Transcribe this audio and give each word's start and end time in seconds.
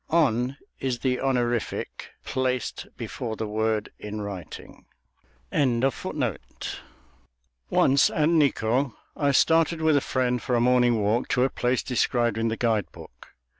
On 0.09 0.57
is 0.79 0.97
the 0.97 1.19
honorific 1.19 2.09
placed 2.25 2.87
before 2.97 3.35
the 3.35 3.45
word 3.47 3.89
in 3.99 4.19
writing. 4.19 4.87
Once, 5.51 6.17
at 7.71 8.29
Nikkō, 8.29 8.95
I 9.15 9.31
started 9.31 9.79
with 9.79 9.95
a 9.95 10.01
friend 10.01 10.41
for 10.41 10.55
a 10.55 10.59
morning 10.59 10.99
walk 11.01 11.27
to 11.27 11.43
a 11.43 11.51
place 11.51 11.83
described 11.83 12.39
in 12.39 12.47
the 12.47 12.57
guide 12.57 12.91
book. 12.91 13.27